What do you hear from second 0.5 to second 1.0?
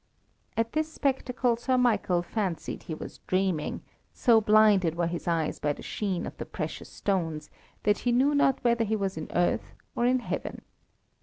At this